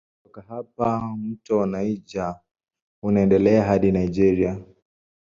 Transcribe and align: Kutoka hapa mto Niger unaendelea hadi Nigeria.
Kutoka 0.17 0.41
hapa 0.55 1.13
mto 1.17 1.65
Niger 1.65 2.39
unaendelea 3.01 3.63
hadi 3.63 3.91
Nigeria. 3.91 4.61